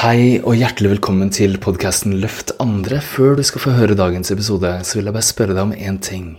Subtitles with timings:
[0.00, 3.02] Hei og hjertelig velkommen til podkasten Løft andre.
[3.04, 5.98] Før du skal få høre dagens episode, så vil jeg bare spørre deg om én
[6.00, 6.30] ting.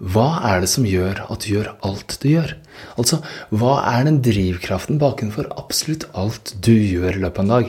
[0.00, 2.54] Hva er det som gjør at du gjør alt du gjør?
[2.94, 3.18] Altså,
[3.52, 7.68] hva er den drivkraften bakenfor absolutt alt du gjør i løpet av en dag?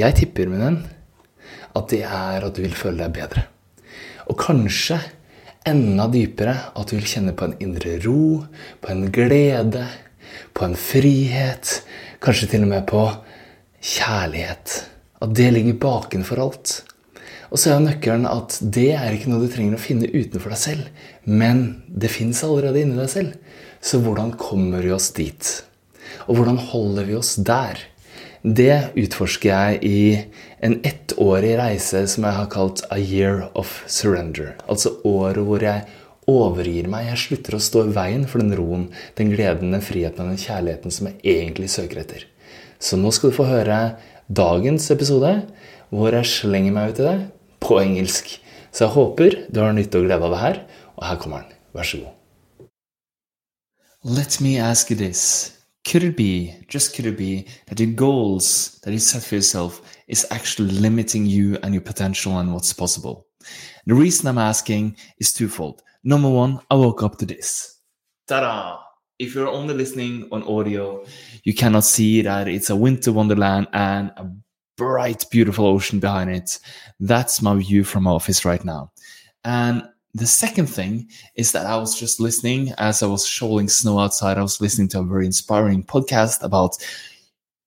[0.00, 0.80] Jeg tipper, min venn,
[1.76, 3.44] at det er at du vil føle deg bedre.
[4.24, 5.02] Og kanskje
[5.68, 8.40] enda dypere at du vil kjenne på en indre ro,
[8.80, 9.84] på en glede,
[10.56, 11.82] på en frihet,
[12.24, 13.04] kanskje til og med på
[13.86, 14.76] kjærlighet.
[15.22, 16.74] At det ligger bakenfor alt.
[17.52, 20.60] Og så er nøkkelen at det er ikke noe du trenger å finne utenfor deg
[20.60, 20.86] selv,
[21.24, 23.36] men det fins allerede inni deg selv.
[23.80, 25.52] Så hvordan kommer vi oss dit?
[26.26, 27.78] Og hvordan holder vi oss der?
[28.42, 30.00] Det utforsker jeg i
[30.66, 34.54] en ettårig reise som jeg har kalt A Year of Surrender.
[34.70, 35.86] Altså året hvor jeg
[36.30, 37.08] overgir meg.
[37.12, 40.42] Jeg slutter å stå i veien for den roen, den gleden, den friheten og den
[40.42, 42.26] kjærligheten som jeg egentlig søker etter.
[42.78, 43.96] Så nå skal du få høre
[44.28, 45.32] dagens episode,
[45.90, 47.16] hvor jeg slenger meg ut i det
[47.62, 48.36] på engelsk.
[48.72, 50.62] Så jeg håper du har nytte og glede av det her,
[50.96, 51.52] og her kommer den.
[51.76, 52.12] Vær så god.
[54.04, 55.52] Let me ask you this.
[55.86, 59.80] Could it be, just could it be, that your goals that you set for yourself
[60.08, 63.26] is actually limiting you and your potential and what's possible?
[63.86, 65.82] The reason I'm asking is twofold.
[66.02, 67.80] Number one, I woke up to this.
[68.26, 68.85] Ta-da!
[69.18, 71.04] If you're only listening on audio,
[71.44, 74.30] you cannot see that it's a winter wonderland and a
[74.76, 76.58] bright, beautiful ocean behind it.
[77.00, 78.92] That's my view from my office right now.
[79.44, 83.98] And the second thing is that I was just listening as I was shoveling snow
[83.98, 84.38] outside.
[84.38, 86.76] I was listening to a very inspiring podcast about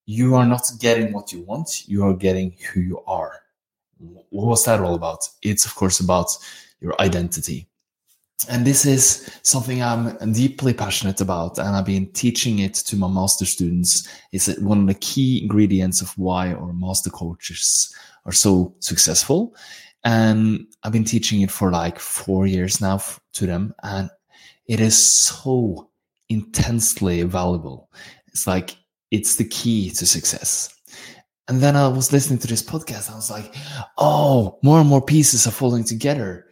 [0.05, 3.41] you are not getting what you want, you are getting who you are.
[3.99, 5.29] What was that all about?
[5.43, 6.29] It's, of course, about
[6.79, 7.68] your identity.
[8.47, 13.07] And this is something I'm deeply passionate about, and I've been teaching it to my
[13.07, 14.07] master students.
[14.31, 17.93] It's one of the key ingredients of why our master coaches
[18.25, 19.55] are so successful.
[20.05, 23.01] And I've been teaching it for like four years now
[23.33, 24.09] to them, and
[24.67, 25.89] it is so
[26.29, 27.91] intensely valuable.
[28.27, 28.77] It's like
[29.11, 30.73] it's the key to success.
[31.49, 33.11] And then I was listening to this podcast.
[33.11, 33.53] I was like,
[33.97, 36.45] oh, more and more pieces are falling together.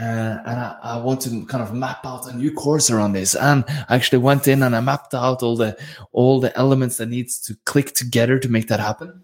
[0.00, 3.34] Uh, and I, I, want to kind of map out a new course around this.
[3.34, 5.76] And I actually went in and I mapped out all the
[6.12, 9.22] all the elements that needs to click together to make that happen.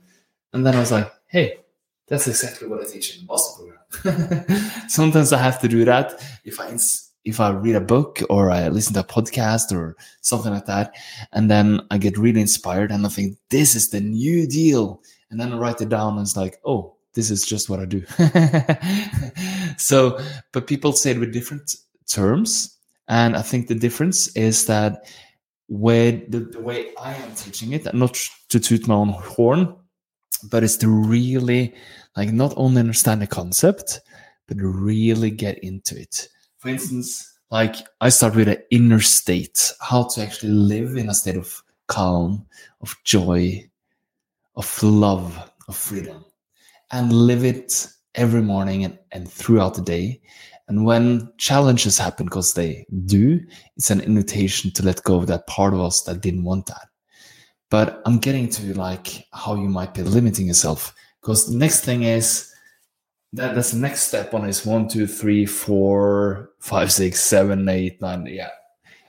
[0.52, 1.60] And then I was like, hey,
[2.08, 4.70] that's exactly what I teach in the master program.
[4.88, 6.76] Sometimes I have to do that if I
[7.24, 10.94] if I read a book or I listen to a podcast or something like that,
[11.32, 15.00] and then I get really inspired and I think this is the new deal,
[15.30, 17.86] and then I write it down and it's like, oh, this is just what I
[17.86, 18.04] do.
[19.78, 20.20] so,
[20.52, 21.74] but people say it with different
[22.06, 22.76] terms.
[23.08, 25.08] And I think the difference is that
[25.68, 29.74] where the, the way I am teaching it, not to toot my own horn,
[30.50, 31.74] but it's to really
[32.16, 34.00] like not only understand the concept,
[34.46, 36.28] but really get into it.
[36.58, 41.14] For instance, like I start with an inner state, how to actually live in a
[41.14, 42.44] state of calm,
[42.82, 43.68] of joy,
[44.54, 46.26] of love, of freedom
[46.92, 50.20] and live it every morning and, and throughout the day.
[50.68, 53.40] And when challenges happen, because they do,
[53.76, 56.88] it's an invitation to let go of that part of us that didn't want that.
[57.70, 60.94] But I'm getting to like how you might be limiting yourself.
[61.20, 62.52] Because the next thing is
[63.32, 68.00] that that's the next step on is one, two, three, four, five, six, seven, eight,
[68.00, 68.50] nine, yeah.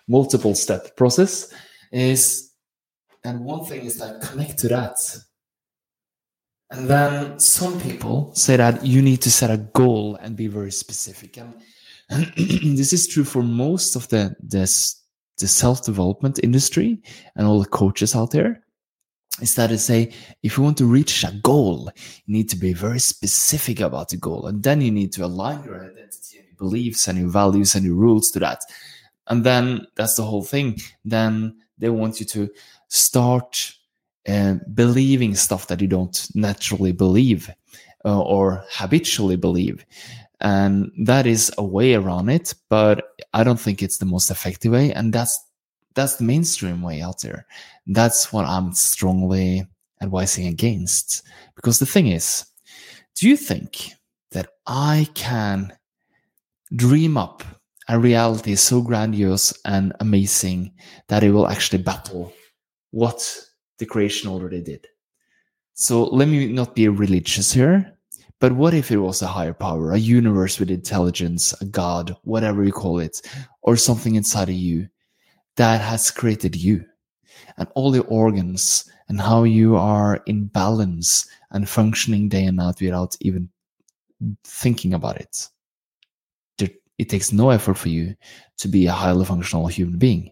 [0.07, 1.53] Multiple step process
[1.91, 2.51] is
[3.23, 4.97] and one thing is that connect to that
[6.69, 10.71] and then some people say that you need to set a goal and be very
[10.71, 11.37] specific.
[11.37, 11.53] And,
[12.77, 14.61] this is true for most of the, the,
[15.37, 17.01] the self development industry
[17.35, 18.63] and all the coaches out there.
[19.41, 21.91] Is that to say, if you want to reach a goal,
[22.25, 24.47] you need to be very specific about the goal.
[24.47, 27.85] And then you need to align your identity and your beliefs and your values and
[27.85, 28.61] your rules to that.
[29.27, 30.79] And then that's the whole thing.
[31.05, 32.49] Then they want you to
[32.87, 33.73] start
[34.73, 37.49] believing stuff that you don't naturally believe
[38.05, 39.85] uh, or habitually believe.
[40.39, 44.71] And that is a way around it, but I don't think it's the most effective
[44.71, 44.93] way.
[44.93, 45.39] And that's
[45.95, 47.47] that's the mainstream way out there.
[47.87, 49.65] That's what I'm strongly
[49.99, 51.23] advising against.
[51.55, 52.45] Because the thing is,
[53.15, 53.93] do you think
[54.31, 55.73] that I can
[56.75, 57.43] dream up
[57.87, 60.73] a reality so grandiose and amazing
[61.07, 62.31] that it will actually battle
[62.91, 63.47] what
[63.77, 64.87] the creation already did.
[65.73, 67.97] So let me not be religious here,
[68.39, 72.63] but what if it was a higher power, a universe with intelligence, a God, whatever
[72.63, 73.21] you call it,
[73.61, 74.87] or something inside of you
[75.55, 76.85] that has created you?
[77.57, 82.81] and all the organs and how you are in balance and functioning day and night
[82.81, 83.49] without even
[84.43, 85.47] thinking about it.
[86.97, 88.15] It takes no effort for you
[88.57, 90.31] to be a highly functional human being.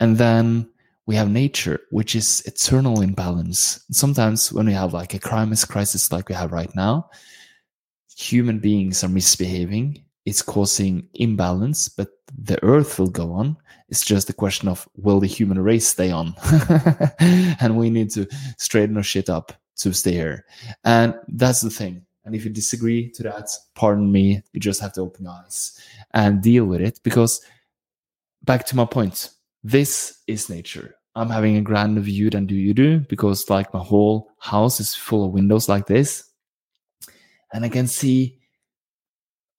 [0.00, 0.66] And then
[1.08, 3.82] we have nature, which is eternal in balance.
[3.90, 7.08] Sometimes when we have like a crisis crisis like we have right now,
[8.14, 10.04] human beings are misbehaving.
[10.26, 13.56] It's causing imbalance, but the earth will go on.
[13.88, 16.34] It's just a question of will the human race stay on?
[17.18, 18.26] and we need to
[18.58, 20.44] straighten our shit up to stay here.
[20.84, 22.04] And that's the thing.
[22.26, 25.80] And if you disagree to that, pardon me, you just have to open your eyes
[26.12, 27.00] and deal with it.
[27.02, 27.40] Because
[28.44, 29.30] back to my point,
[29.64, 30.97] this is nature.
[31.18, 34.94] I'm having a grander view than do you do because like my whole house is
[34.94, 36.24] full of windows like this.
[37.52, 38.38] And I can see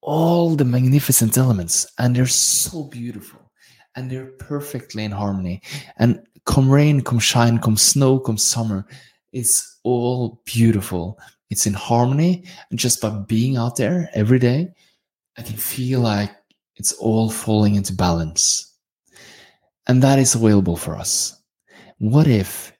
[0.00, 3.52] all the magnificent elements and they're so beautiful
[3.94, 5.60] and they're perfectly in harmony.
[5.98, 8.86] And come rain, come shine, come snow, come summer,
[9.32, 11.18] it's all beautiful
[11.50, 12.44] it's in harmony.
[12.70, 14.72] And just by being out there every day,
[15.36, 16.30] I can feel like
[16.76, 18.72] it's all falling into balance.
[19.86, 21.39] And that is available for us.
[22.00, 22.72] What if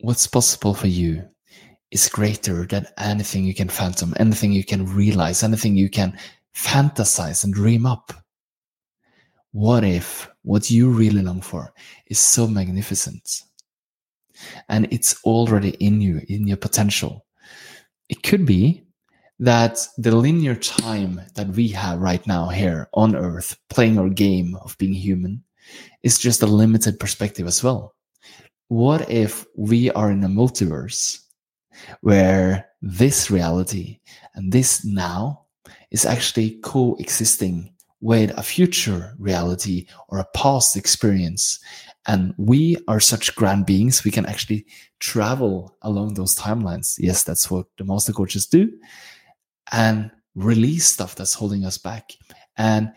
[0.00, 1.28] what's possible for you
[1.92, 6.18] is greater than anything you can fathom, anything you can realize, anything you can
[6.56, 8.12] fantasize and dream up?
[9.52, 11.72] What if what you really long for
[12.06, 13.42] is so magnificent
[14.68, 17.24] and it's already in you, in your potential?
[18.10, 18.82] it could be
[19.38, 24.56] that the linear time that we have right now here on earth playing our game
[24.62, 25.42] of being human
[26.02, 27.94] is just a limited perspective as well
[28.70, 31.18] what if we are in a multiverse
[32.02, 33.98] where this reality
[34.34, 35.44] and this now
[35.90, 41.58] is actually coexisting with a future reality or a past experience
[42.06, 44.64] and we are such grand beings, we can actually
[45.00, 46.94] travel along those timelines.
[46.96, 48.70] Yes, that's what the master coaches do.
[49.72, 52.12] And release stuff that's holding us back
[52.56, 52.92] and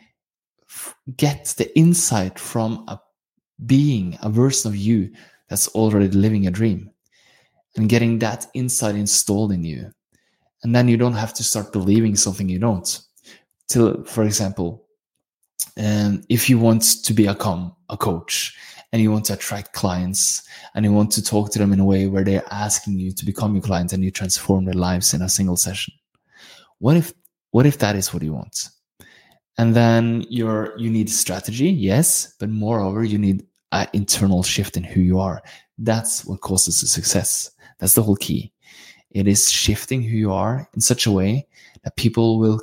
[0.70, 3.00] f- get the insight from a
[3.66, 5.12] being, a version of you
[5.54, 6.90] that's already living a dream
[7.76, 9.94] and getting that insight installed in you.
[10.64, 13.00] And then you don't have to start believing something you don't.
[13.68, 14.88] Till, for example,
[15.78, 18.58] um, if you want to become a coach
[18.92, 20.42] and you want to attract clients
[20.74, 23.24] and you want to talk to them in a way where they're asking you to
[23.24, 25.94] become your client and you transform their lives in a single session
[26.80, 27.14] what if
[27.52, 28.70] what if that is what you want
[29.58, 34.84] and then you're you need strategy yes but moreover you need an internal shift in
[34.84, 35.42] who you are.
[35.78, 37.52] That's what causes the success.
[37.80, 38.52] That's the whole key.
[39.12, 41.48] It is shifting who you are in such a way
[41.84, 42.62] that people will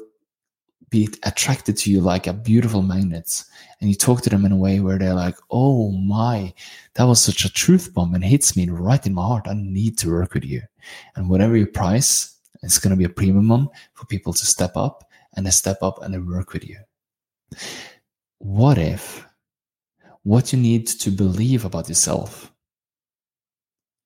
[0.89, 3.45] be attracted to you like a beautiful magnet.
[3.81, 6.53] And you talk to them in a way where they're like oh my
[6.95, 9.47] that was such a truth bomb and hits me right in my heart.
[9.49, 10.63] I need to work with you.
[11.15, 15.09] And whatever your price it's going to be a premium for people to step up
[15.35, 16.79] and they step up and they work with you.
[18.39, 19.25] What if
[20.23, 22.51] what you need to believe about yourself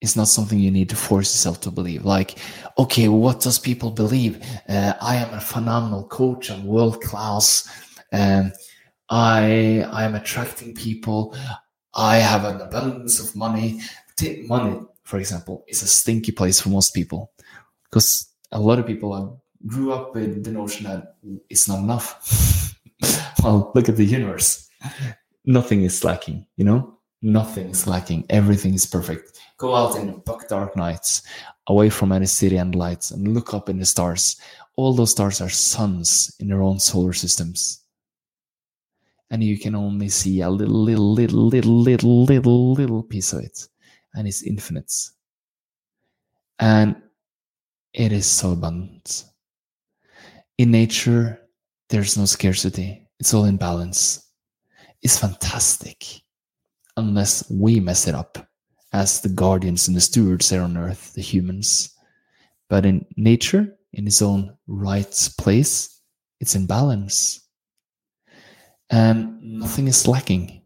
[0.04, 2.04] it's not something you need to force yourself to believe.
[2.04, 2.38] Like,
[2.76, 4.38] okay, what does people believe?
[4.68, 6.50] Uh, I am a phenomenal coach.
[6.50, 7.66] I'm world class.
[8.12, 8.52] Um,
[9.08, 11.34] I I am attracting people.
[11.94, 13.80] I have an abundance of money.
[14.46, 17.32] Money, for example, is a stinky place for most people
[17.84, 19.32] because a lot of people are,
[19.66, 21.16] grew up with the notion that
[21.48, 22.76] it's not enough.
[23.42, 24.68] well, look at the universe.
[25.44, 26.46] Nothing is lacking.
[26.56, 28.26] You know, nothing is lacking.
[28.30, 31.22] Everything is perfect Go out in the dark nights,
[31.68, 34.40] away from any city and lights, and look up in the stars.
[34.76, 37.84] All those stars are suns in their own solar systems.
[39.30, 43.44] And you can only see a little, little, little, little, little, little, little piece of
[43.44, 43.66] it.
[44.14, 44.92] And it's infinite.
[46.58, 46.96] And
[47.92, 49.24] it is so abundant.
[50.58, 51.40] In nature,
[51.88, 53.08] there's no scarcity.
[53.20, 54.30] It's all in balance.
[55.04, 56.22] It's fantastic.
[56.96, 58.38] Unless we mess it up
[58.92, 61.94] as the guardians and the stewards here on earth, the humans.
[62.70, 66.00] But in nature, in its own right place,
[66.40, 67.46] it's in balance.
[68.88, 70.62] And nothing is lacking.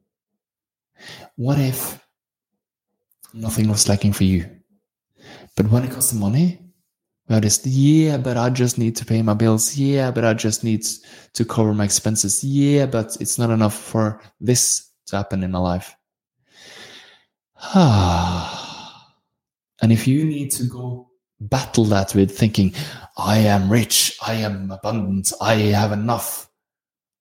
[1.37, 2.00] What if
[3.35, 4.49] nothing was lacking for you?
[5.57, 6.61] But when it comes to money,
[7.28, 9.76] well, it's yeah, but I just need to pay my bills.
[9.76, 10.87] Yeah, but I just need
[11.35, 12.42] to cover my expenses.
[12.42, 15.94] Yeah, but it's not enough for this to happen in my life.
[17.75, 17.82] and
[19.92, 22.75] if you need to go battle that with thinking,
[23.16, 26.49] I am rich, I am abundant, I have enough.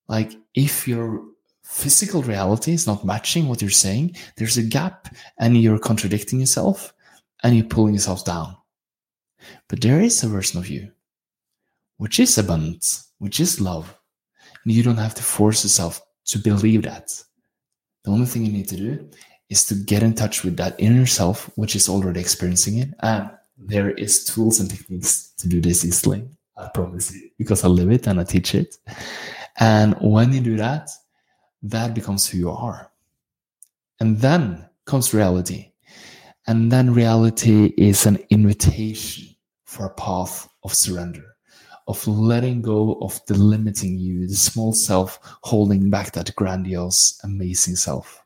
[0.08, 1.24] Like if your
[1.64, 6.94] physical reality is not matching what you're saying, there's a gap and you're contradicting yourself
[7.44, 8.56] and you're pulling yourself down.
[9.67, 10.91] But there is a version of you
[11.98, 13.96] which is abundance, which is love.
[14.63, 17.08] And you don't have to force yourself to believe that.
[18.03, 19.10] The only thing you need to do
[19.50, 22.89] is to get in touch with that inner self, which is already experiencing it.
[23.00, 26.27] And there is tools and techniques to do this easily.
[26.56, 28.77] I promise you, because I live it and I teach it.
[29.60, 30.89] And when you do that,
[31.63, 32.91] that becomes who you are.
[34.00, 35.72] And then comes reality.
[36.48, 39.36] And then reality is an invitation
[39.66, 41.36] for a path of surrender,
[41.88, 47.75] of letting go of the limiting you, the small self holding back that grandiose, amazing
[47.75, 48.24] self.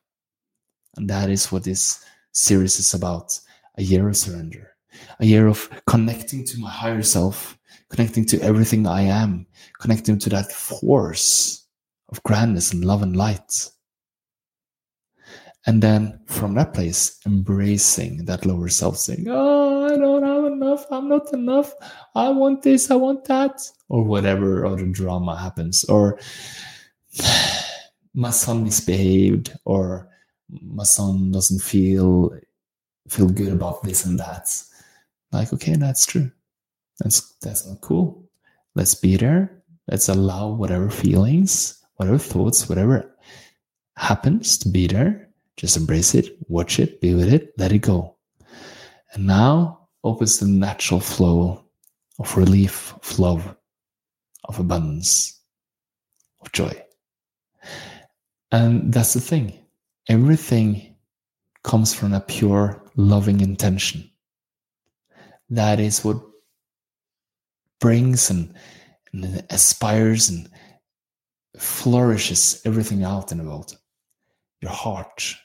[0.97, 3.39] And that is what this series is about
[3.77, 4.75] a year of surrender,
[5.19, 7.57] a year of connecting to my higher self,
[7.89, 9.47] connecting to everything I am,
[9.79, 11.65] connecting to that force
[12.09, 13.71] of grandness and love and light.
[15.67, 20.85] And then from that place, embracing that lower self, saying, Oh, I don't have enough.
[20.89, 21.73] I'm not enough.
[22.15, 22.89] I want this.
[22.89, 23.61] I want that.
[23.87, 25.83] Or whatever other drama happens.
[25.83, 26.19] Or
[28.13, 29.53] my son misbehaved.
[29.65, 30.09] Or
[30.49, 32.31] my son doesn't feel
[33.07, 34.49] feel good about this and that.
[35.31, 36.31] Like, okay, that's true.
[36.99, 38.23] That's that's not cool.
[38.75, 39.63] Let's be there.
[39.87, 43.13] Let's allow whatever feelings, whatever thoughts, whatever
[43.97, 45.30] happens to be there.
[45.61, 48.15] Just embrace it, watch it, be with it, let it go.
[49.13, 51.63] And now opens the natural flow
[52.17, 53.55] of relief, of love,
[54.45, 55.39] of abundance,
[56.41, 56.73] of joy.
[58.51, 59.53] And that's the thing
[60.09, 60.95] everything
[61.63, 64.09] comes from a pure loving intention.
[65.51, 66.17] That is what
[67.79, 68.55] brings and,
[69.13, 70.49] and aspires and
[71.55, 73.77] flourishes everything out in the world.
[74.61, 75.35] Your heart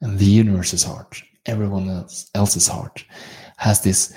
[0.00, 3.04] and the universe's heart, everyone else, else's heart,
[3.56, 4.14] has this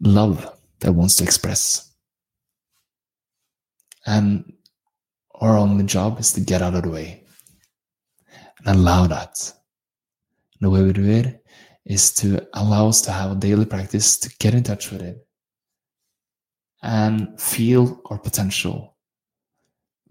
[0.00, 1.92] love that wants to express.
[4.06, 4.52] And
[5.34, 7.24] our only job is to get out of the way
[8.58, 9.52] and allow that.
[10.60, 11.44] And the way we do it
[11.84, 15.26] is to allow us to have a daily practice to get in touch with it
[16.82, 18.96] and feel our potential.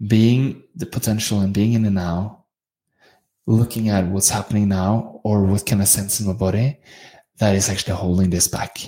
[0.06, 2.45] Being the potential and being in the now,
[3.46, 6.78] looking at what's happening now or what can I sense in my body
[7.38, 8.78] that is actually holding this back.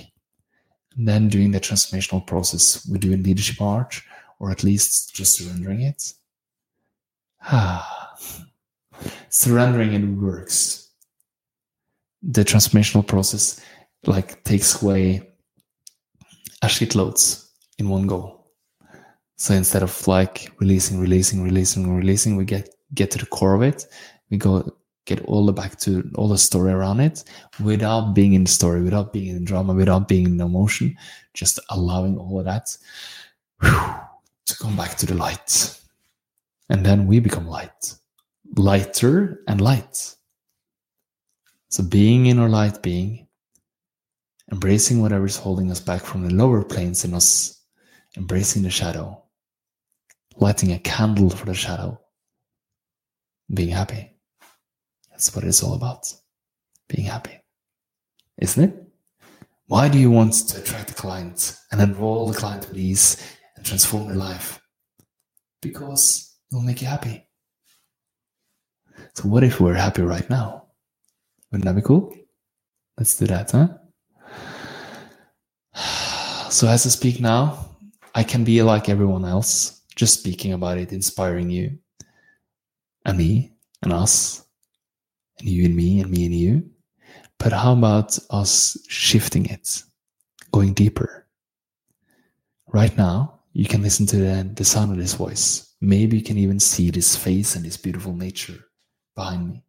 [0.95, 4.01] And then doing the transformational process we do in leadership art,
[4.39, 6.13] or at least just surrendering it.
[7.43, 8.15] Ah,
[9.29, 10.89] surrendering it works.
[12.21, 13.61] The transformational process
[14.05, 15.29] like takes away
[16.61, 18.43] a shitloads in one go.
[19.37, 23.61] So instead of like releasing, releasing, releasing, releasing, we get get to the core of
[23.61, 23.85] it.
[24.29, 27.23] We go get all the back to all the story around it
[27.63, 30.95] without being in the story, without being in drama, without being in emotion,
[31.33, 32.75] just allowing all of that
[33.61, 33.95] whew,
[34.45, 35.79] to come back to the light.
[36.69, 37.95] And then we become light,
[38.55, 40.15] lighter and light.
[41.69, 43.27] So being in our light being,
[44.51, 47.59] embracing whatever is holding us back from the lower planes in us
[48.17, 49.21] embracing the shadow,
[50.37, 51.99] lighting a candle for the shadow,
[53.53, 54.11] being happy.
[55.19, 56.07] That's what it's all about.
[56.87, 57.41] Being happy.
[58.37, 58.83] Isn't it?
[59.67, 63.21] Why do you want to attract a client and enroll the client with ease
[63.57, 64.61] and transform their life?
[65.61, 67.27] Because it'll make you happy.
[69.15, 70.67] So, what if we're happy right now?
[71.51, 72.15] Wouldn't that be cool?
[72.97, 73.67] Let's do that, huh?
[76.49, 77.75] So, as I speak now,
[78.15, 81.77] I can be like everyone else, just speaking about it, inspiring you,
[83.05, 83.51] and me,
[83.83, 84.45] and us,
[85.39, 86.69] and you and me, and me and you.
[87.37, 89.83] But how about us shifting it,
[90.51, 91.27] going deeper?
[92.67, 95.73] Right now, you can listen to the, the sound of this voice.
[95.81, 98.65] Maybe you can even see this face and this beautiful nature
[99.15, 99.63] behind me.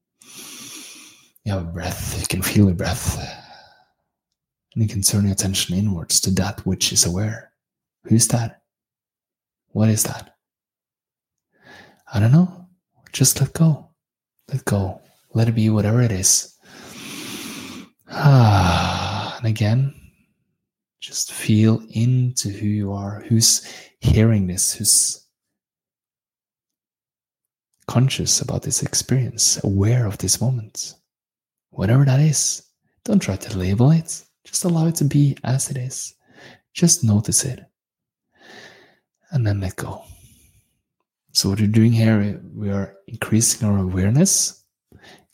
[1.44, 3.18] You have a breath, you can feel your breath.
[4.74, 7.52] And you can turn your attention inwards to that which is aware.
[8.04, 8.62] Who's that?
[9.68, 10.36] What is that?
[12.12, 12.68] I don't know.
[13.12, 13.90] Just let go.
[14.52, 15.00] Let go.
[15.32, 16.56] Let it be whatever it is.
[18.10, 19.94] Ah, and again,
[21.00, 23.64] just feel into who you are, who's
[24.00, 25.26] hearing this, who's
[27.86, 30.94] conscious about this experience, aware of this moment.
[31.70, 32.62] Whatever that is,
[33.04, 34.22] don't try to label it.
[34.44, 36.14] Just allow it to be as it is.
[36.72, 37.60] Just notice it
[39.30, 40.02] and then let go.
[41.32, 44.59] So, what we're doing here, we are increasing our awareness,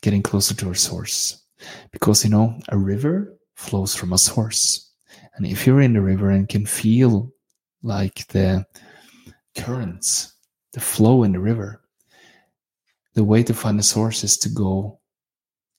[0.01, 1.43] getting closer to our source.
[1.91, 4.91] Because, you know, a river flows from a source.
[5.35, 7.31] And if you're in the river and can feel
[7.83, 8.65] like the
[9.55, 10.33] currents,
[10.73, 11.81] the flow in the river,
[13.13, 14.99] the way to find the source is to go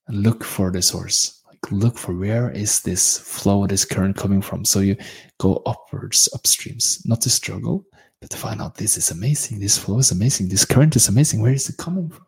[0.09, 1.43] and look for the source.
[1.47, 4.65] Like look for where is this flow, this current coming from.
[4.65, 4.97] So you
[5.39, 7.85] go upwards, upstreams, not to struggle,
[8.21, 11.41] but to find out this is amazing, this flow is amazing, this current is amazing.
[11.41, 12.27] Where is it coming from?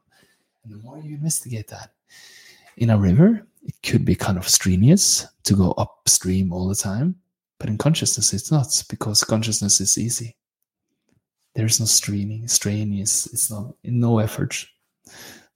[0.70, 1.90] The more you investigate that,
[2.76, 7.16] in a river, it could be kind of strenuous to go upstream all the time.
[7.58, 10.36] But in consciousness, it's not because consciousness is easy.
[11.56, 14.64] There's no straining, strenuous, it's not no effort.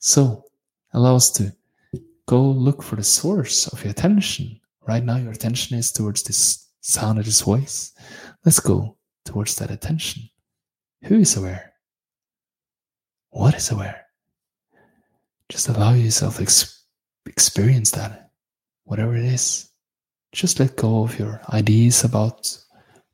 [0.01, 0.47] So
[0.95, 1.55] allow us to
[2.27, 4.61] go look for the source of your attention.
[4.85, 7.93] Right now, your attention is towards this sound of this voice.
[8.45, 10.29] Let's go towards that attention.
[11.05, 11.73] Who is aware?
[13.31, 14.04] What is aware?
[15.55, 16.83] Just allow yourself to ex-
[17.27, 18.31] experience that,
[18.87, 19.71] whatever it is.
[20.33, 22.59] Just let go of your ideas about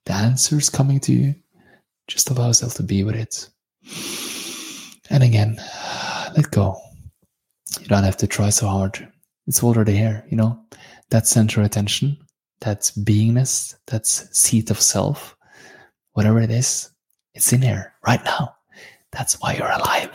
[0.06, 1.34] the answers coming to you.
[2.08, 3.46] Just allow yourself to be with it.
[5.10, 5.60] And again,
[6.34, 6.80] let go.
[7.78, 9.06] You don't have to try so hard.
[9.46, 10.58] It's already here, you know?
[11.10, 12.16] That center attention,
[12.62, 15.36] that's beingness, that's seat of self,
[16.14, 16.90] whatever it is,
[17.34, 18.54] it's in here right now.
[19.12, 20.08] That's why you're alive.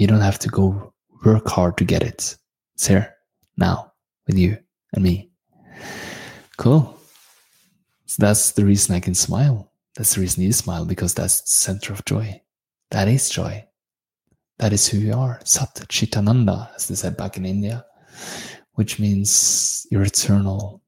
[0.00, 0.94] You don't have to go
[1.26, 2.34] work hard to get it.
[2.74, 3.14] It's here
[3.58, 3.92] now
[4.26, 4.56] with you
[4.94, 5.30] and me.
[6.56, 6.98] Cool.
[8.06, 9.70] So that's the reason I can smile.
[9.94, 12.40] That's the reason you smile because that's the center of joy.
[12.92, 13.66] That is joy.
[14.58, 15.38] That is who you are.
[15.44, 17.84] Sat Chitananda, as they said back in India,
[18.76, 20.80] which means you're eternal,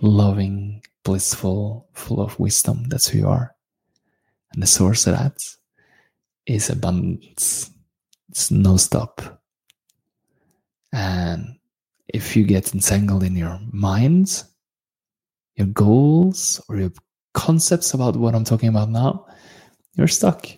[0.00, 2.84] loving, blissful, full of wisdom.
[2.88, 3.54] That's who you are.
[4.54, 5.36] And the source of that
[6.46, 7.73] is abundance.
[8.34, 9.40] It's no stop.
[10.92, 11.56] And
[12.08, 14.42] if you get entangled in your mind,
[15.54, 16.90] your goals, or your
[17.32, 19.26] concepts about what I'm talking about now,
[19.94, 20.48] you're stuck.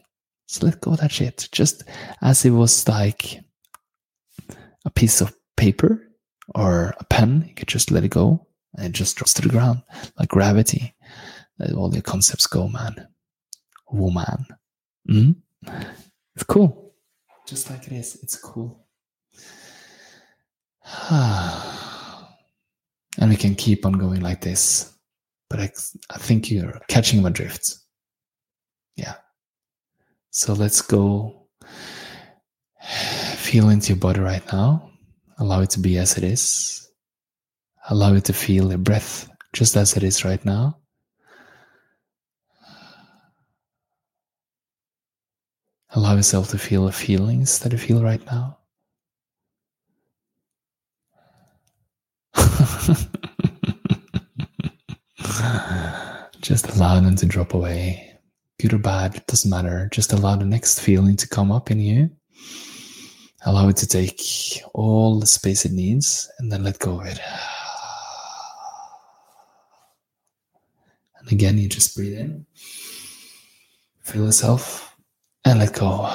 [0.47, 1.51] So let go of that shit.
[1.53, 1.85] Just
[2.23, 3.41] as it was like
[4.87, 6.03] a piece of paper
[6.55, 9.51] or a pen, you could just let it go and it just drops to the
[9.51, 9.83] ground
[10.19, 10.95] like gravity.
[11.59, 13.07] Let all your concepts go, man.
[13.91, 14.47] Woman.
[15.11, 15.37] Mm?
[16.35, 16.86] It's cool.
[17.47, 18.19] Just like it is.
[18.23, 18.87] It's cool.
[21.11, 22.27] and
[23.31, 24.93] we can keep on going like this.
[25.49, 25.71] But I,
[26.11, 27.77] I think you're catching my drift.
[28.97, 29.15] Yeah.
[30.31, 31.47] So let's go
[33.37, 34.91] feel into your body right now.
[35.39, 36.91] Allow it to be as it is.
[37.89, 40.79] Allow it to feel your breath just as it is right now.
[45.95, 48.59] Allow yourself to feel the feelings that you feel right now.
[56.41, 58.07] just allow them to drop away
[58.59, 59.89] good or bad, it doesn't matter.
[59.93, 62.11] Just allow the next feeling to come up in you.
[63.45, 64.21] Allow it to take
[64.75, 67.21] all the space it needs and then let go of it.
[71.19, 72.47] And again, you just breathe in,
[74.01, 74.96] feel yourself,
[75.47, 76.07] and let go.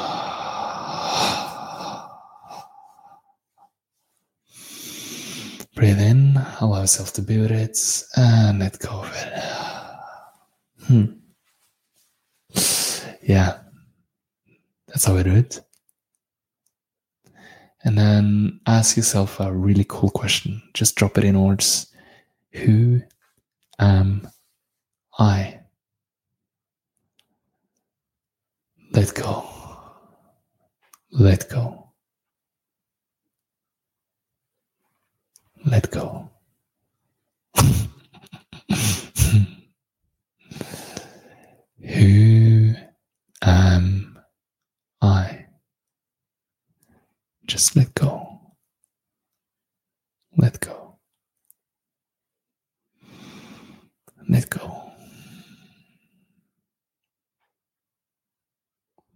[5.73, 7.79] Breathe in, allow yourself to be with it,
[8.15, 9.43] and let go of it.
[10.85, 11.21] Hmm
[13.21, 13.59] yeah,
[14.87, 15.61] that's how we do it.
[17.83, 20.61] And then ask yourself a really cool question.
[20.73, 21.87] Just drop it in words.
[22.53, 23.01] Who
[23.79, 24.27] am
[25.17, 25.60] I?
[28.93, 29.45] Let go.
[31.11, 31.93] Let go.
[35.65, 36.29] Let go.
[41.79, 42.73] Who
[43.41, 44.19] am
[45.01, 45.45] I?
[47.45, 48.41] Just let go.
[50.37, 50.97] Let go.
[54.27, 54.91] Let go.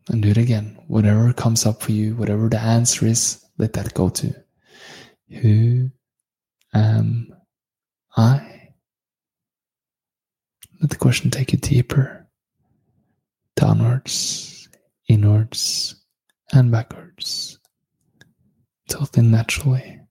[0.09, 0.77] And do it again.
[0.87, 4.35] Whatever comes up for you, whatever the answer is, let that go to.
[5.41, 5.89] Who
[6.73, 7.33] am
[8.15, 8.69] I?
[10.79, 12.27] Let the question take you deeper
[13.55, 14.69] downwards,
[15.07, 15.95] inwards,
[16.51, 17.57] and backwards,
[18.89, 20.01] tilting naturally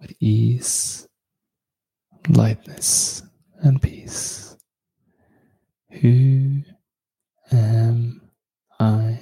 [0.00, 1.06] with ease,
[2.28, 3.22] lightness,
[3.58, 4.56] and peace.
[6.00, 6.62] Who
[7.52, 8.22] am
[8.78, 9.18] I.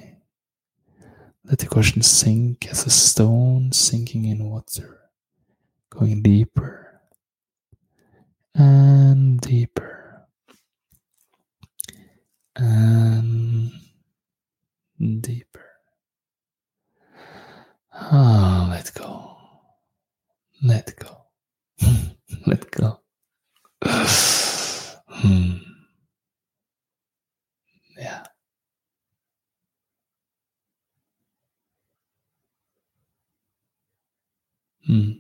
[1.45, 5.01] Let the question sink as a stone sinking in water,
[5.91, 7.01] going deeper
[8.55, 10.27] and deeper
[12.57, 13.73] and
[15.21, 15.67] deeper.
[17.93, 19.37] Ah, let go.
[20.63, 21.25] Let go.
[22.47, 23.01] let go.
[25.09, 25.70] hmm.
[34.91, 35.11] Hmm.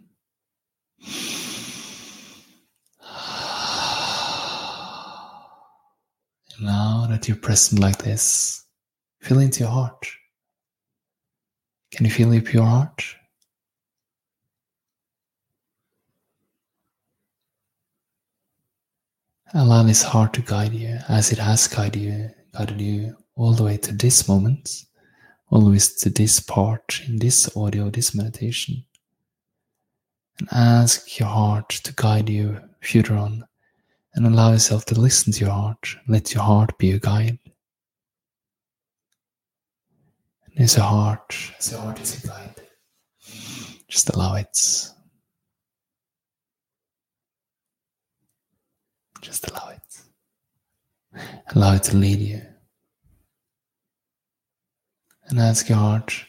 [6.60, 8.64] Now that you're present like this,
[9.22, 10.08] feel into your heart.
[11.92, 13.04] Can you feel your pure heart?
[19.54, 23.62] Allow this heart to guide you as it has guided you, guided you all the
[23.62, 24.68] way to this moment,
[25.48, 28.84] always to this part in this audio, this meditation.
[30.40, 33.44] And ask your heart to guide you further on
[34.14, 35.96] and allow yourself to listen to your heart.
[36.08, 37.38] Let your heart be your guide.
[40.46, 42.54] And as a heart, as a heart is a guide,
[43.86, 44.48] just allow it.
[49.20, 51.22] Just allow it.
[51.54, 52.40] Allow it to lead you.
[55.28, 56.24] And ask your heart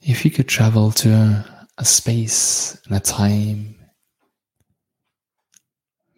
[0.00, 1.44] if you could travel to
[1.80, 3.74] a, space and a time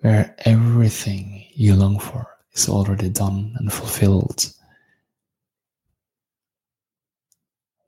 [0.01, 4.53] where everything you long for is already done and fulfilled.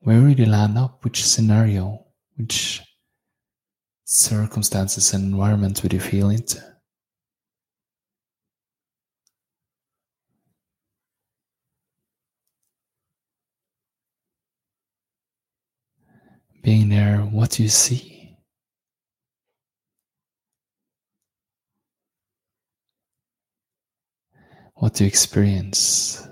[0.01, 1.03] Where would you land up?
[1.03, 2.05] Which scenario,
[2.37, 2.81] which
[4.05, 6.63] circumstances and environment would you feel into?
[16.63, 18.37] Being there, what do you see?
[24.75, 26.27] What do you experience?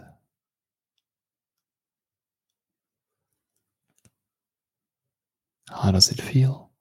[5.71, 6.72] How does it feel?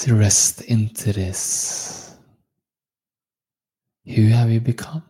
[0.00, 2.16] You rest into this,
[4.04, 5.04] who have you become?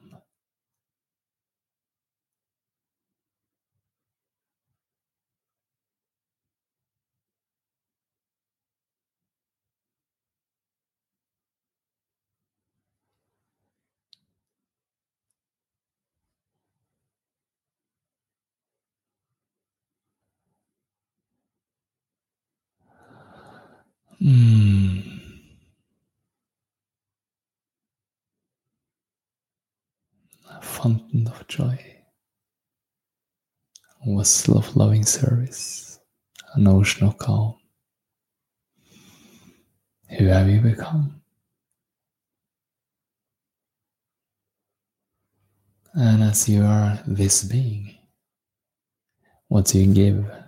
[24.23, 25.21] Mm.
[30.49, 31.77] A fountain of joy,
[34.07, 35.99] a vessel of loving service,
[36.55, 37.57] an ocean of calm.
[40.11, 41.21] Who have you become?
[45.95, 47.97] And as you are this being,
[49.49, 50.42] what do you give?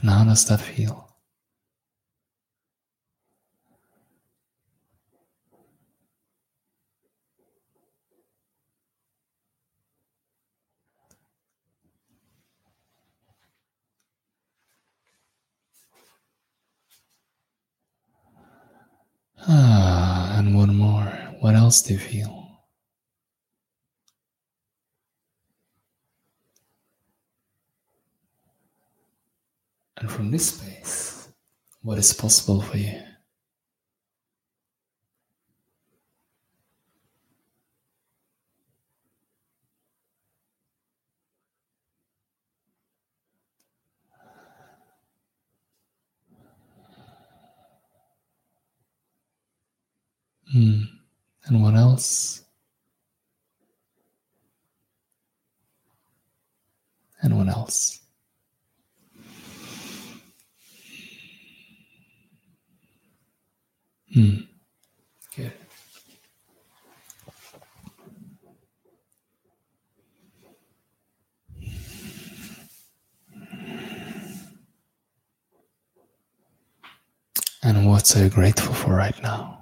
[0.00, 1.06] And how does that feel?
[19.46, 21.10] Ah, and one more.
[21.40, 22.39] What else do you feel?
[30.00, 31.28] And from this space,
[31.82, 33.02] what is possible for you?
[50.54, 50.88] Mm.
[51.44, 52.42] And what else?
[57.22, 57.99] And what else?
[64.12, 64.36] Hmm.
[65.36, 65.52] Good.
[77.62, 79.59] And what are you grateful for right now?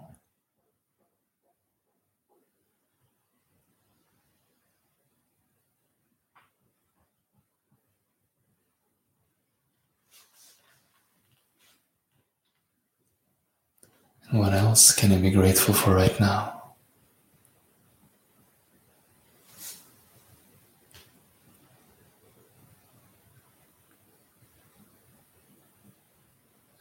[14.30, 16.54] What else can you be grateful for right now?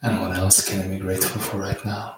[0.02, 2.18] And what else can you be grateful for right now?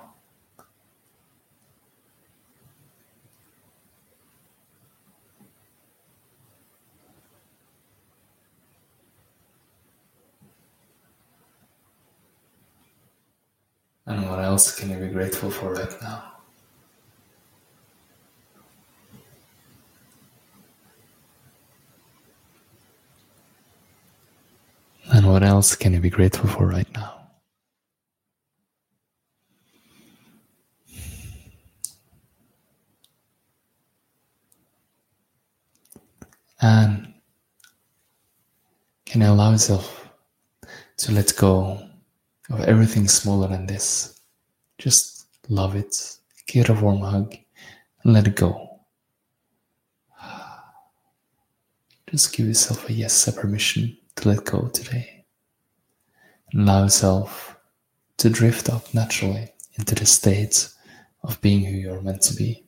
[14.05, 16.23] And what else can you be grateful for right now?
[25.11, 27.31] And what else can you be grateful for right now?
[36.61, 37.13] And
[39.05, 40.09] can you allow yourself
[40.95, 41.89] to let go
[42.49, 44.18] of everything smaller than this?
[44.79, 47.35] Just love it, give it a warm hug,
[48.03, 48.79] and let it go.
[52.09, 55.25] Just give yourself a yes, a permission to let go today.
[56.51, 57.57] And allow yourself
[58.17, 60.69] to drift up naturally into the state
[61.23, 62.63] of being who you're meant to be.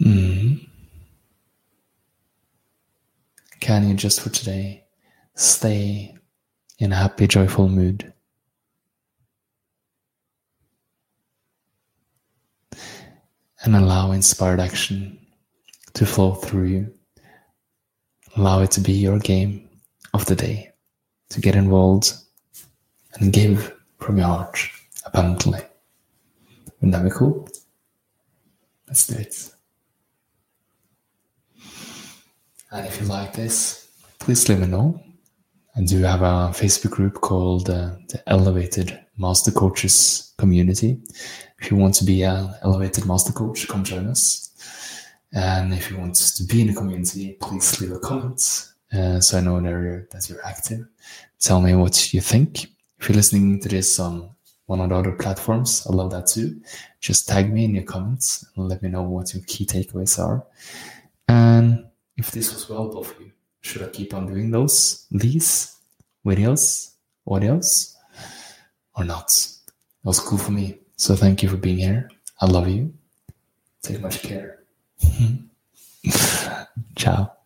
[0.00, 0.68] Mm.
[3.58, 4.84] Can you just for today
[5.34, 6.17] stay
[6.78, 8.12] in a happy, joyful mood?
[13.64, 15.18] And allow inspired action
[15.94, 16.94] to flow through you.
[18.36, 19.68] Allow it to be your game
[20.14, 20.72] of the day,
[21.30, 22.12] to get involved
[23.14, 24.58] and give from your heart
[25.04, 25.60] abundantly.
[26.80, 27.48] Wouldn't that be cool?
[28.86, 29.50] Let's do it.
[32.70, 33.88] And if you like this,
[34.20, 35.02] please let me know.
[35.76, 40.98] I do have a Facebook group called uh, the Elevated Master Coaches Community.
[41.60, 44.48] If you want to be an Elevated Master Coach, come join us.
[45.32, 48.40] And if you want to be in the community, please leave a comment
[48.92, 50.86] uh, so I know an area that you're active.
[51.38, 52.64] Tell me what you think.
[52.98, 54.30] If you're listening to this on
[54.66, 56.60] one of the other platforms, I love that too.
[57.00, 60.44] Just tag me in your comments and let me know what your key takeaways are.
[61.28, 63.30] And if this was well for you,
[63.68, 65.76] should I keep on doing those, these
[66.24, 66.92] videos,
[67.28, 67.94] audios,
[68.96, 69.28] or not?
[69.28, 70.78] That was cool for me.
[70.96, 72.10] So thank you for being here.
[72.40, 72.94] I love you.
[73.82, 74.60] Take much care.
[76.96, 77.37] Ciao.